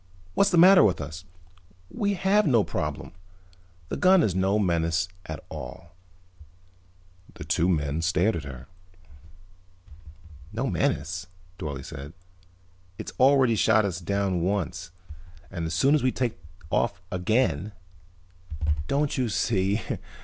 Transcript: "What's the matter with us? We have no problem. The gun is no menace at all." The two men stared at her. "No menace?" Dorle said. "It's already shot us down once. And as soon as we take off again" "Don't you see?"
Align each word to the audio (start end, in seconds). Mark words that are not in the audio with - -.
"What's 0.33 0.49
the 0.49 0.57
matter 0.57 0.83
with 0.83 0.99
us? 0.99 1.25
We 1.91 2.15
have 2.15 2.47
no 2.47 2.63
problem. 2.63 3.11
The 3.89 3.97
gun 3.97 4.23
is 4.23 4.33
no 4.33 4.57
menace 4.57 5.07
at 5.27 5.43
all." 5.51 5.95
The 7.35 7.43
two 7.43 7.69
men 7.69 8.01
stared 8.01 8.35
at 8.35 8.43
her. 8.43 8.65
"No 10.51 10.65
menace?" 10.71 11.27
Dorle 11.59 11.85
said. 11.85 12.13
"It's 12.97 13.13
already 13.19 13.53
shot 13.55 13.85
us 13.85 13.99
down 13.99 14.41
once. 14.41 14.89
And 15.51 15.67
as 15.67 15.75
soon 15.75 15.93
as 15.93 16.01
we 16.01 16.11
take 16.11 16.39
off 16.71 16.99
again" 17.11 17.71
"Don't 18.87 19.19
you 19.19 19.29
see?" 19.29 19.83